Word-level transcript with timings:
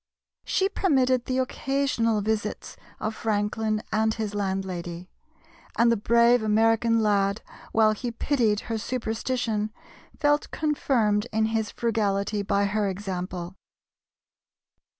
She 0.45 0.67
permitted 0.67 1.25
the 1.25 1.37
occasional 1.37 2.21
visits 2.21 2.75
of 2.99 3.13
Franklin 3.13 3.83
and 3.91 4.11
his 4.11 4.33
landlady; 4.33 5.11
and 5.77 5.91
the 5.91 5.95
brave 5.95 6.41
American 6.41 7.01
lad, 7.03 7.43
while 7.71 7.91
he 7.91 8.09
pitied 8.09 8.61
her 8.61 8.79
superstition, 8.79 9.71
felt 10.19 10.49
confirmed 10.49 11.27
in 11.31 11.45
his 11.53 11.69
frugality 11.69 12.41
by 12.41 12.65
her 12.65 12.87
example. 12.89 13.55